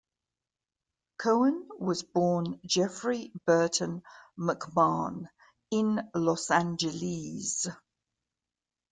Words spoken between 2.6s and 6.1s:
Jeffrey Bertan McMahon in